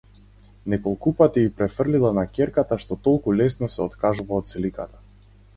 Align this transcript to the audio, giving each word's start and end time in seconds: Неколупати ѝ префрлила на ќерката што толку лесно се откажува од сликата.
Неколупати 0.73 1.43
ѝ 1.49 1.51
префрлила 1.59 2.11
на 2.21 2.25
ќерката 2.39 2.79
што 2.85 2.99
толку 3.09 3.37
лесно 3.43 3.73
се 3.77 3.85
откажува 3.89 4.39
од 4.43 4.53
сликата. 4.57 5.07